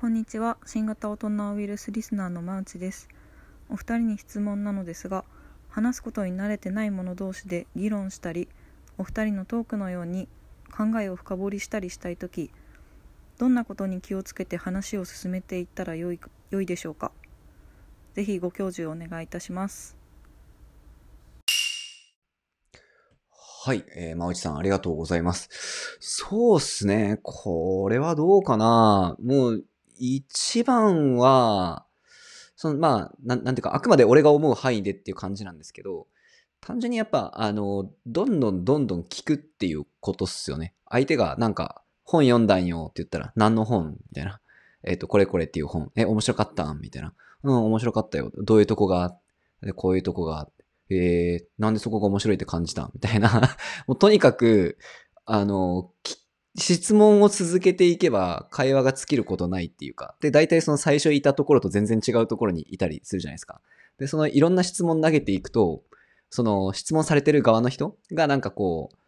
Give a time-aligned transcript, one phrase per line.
[0.00, 0.58] こんにちは。
[0.64, 3.08] 新型大人ウイルスリスナーのマウチです。
[3.68, 5.24] お二人に質問なのですが
[5.68, 8.46] 話すことに慣れてない者同士で議論したり
[8.96, 10.28] お二人のトークのように
[10.70, 12.52] 考えを深掘りしたりしたいとき
[13.38, 16.20] どんなことに気をつけて話を進めていったらよい
[16.50, 17.10] 良いでしょうか？
[18.14, 19.96] ぜひご教授をお願いいたします。
[23.64, 25.48] はい、えー、まうちさんありがとうございます。
[25.98, 27.18] そうっすね。
[27.24, 29.16] これはどうかな。
[29.20, 29.64] もう、
[29.98, 31.86] 一番は、
[32.56, 36.06] その、まあ、なん、なんていうか、あくまで俺が思う範囲でっていう感じなんですけど、
[36.60, 40.74] 単純にやっぱ、あの、どんどんどんどん聞くっていうことっすよね。
[40.88, 44.40] 相手がなんか、本読んだんよって言ったら、何の本みたいな。
[44.82, 45.92] えっ、と、これこれっていう本。
[45.94, 47.14] え、面白かったんみたいな。
[47.42, 48.32] うん、面白かったよ。
[48.36, 49.16] どういうとこが
[49.62, 50.48] でこういうとこが
[50.90, 54.78] えー、なんでそこが面白いって感じたみたいな もうとにかく、
[55.26, 56.16] あの、聞
[56.58, 60.14] 質問を続けていけば会話が尽きることないっていうか。
[60.20, 63.60] で、大体その最初いたところと全然違うところにいたりするじゃないですか。
[63.98, 65.82] で、そのいろんな質問投げていくと、
[66.30, 68.98] その質問されてる側の人がなんかこう、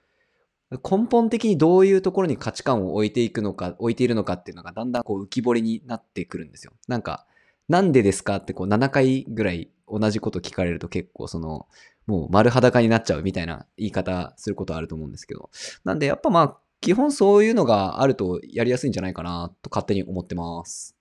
[0.73, 6.73] 根本的にどういうところに価値観を置いていくのか、置いているのかっていうのがだんだんこう浮き彫りになってくるんですよ。
[6.87, 7.27] なんか、
[7.69, 11.67] なんでですかってこう7回ぐらい同じこと聞かれると結構その、
[12.07, 15.51] もう丸裸になっちゃうみたいな言い方することあると思うんですけど。
[15.85, 21.00] なんでやっぱまあ、基本そういうのがあるとやりやすいんじゃないかなと勝手に思ってます。